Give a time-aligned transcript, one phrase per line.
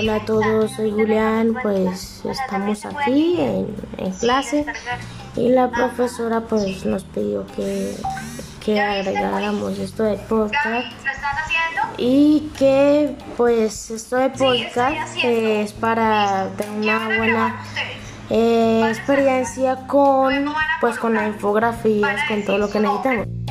[0.00, 4.66] Hola a todos, soy Julián, pues estamos aquí en, en clase
[5.36, 7.94] y la profesora pues nos pidió que,
[8.64, 10.88] que agregáramos esto de podcast
[11.96, 17.64] y que pues esto de podcast es para tener una buena
[18.30, 23.43] eh, experiencia con pues con las infografías, con todo lo que necesitamos.